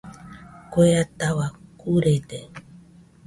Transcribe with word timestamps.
Kue 0.71 0.87
ataua 1.01 1.47
kurede. 1.83 2.39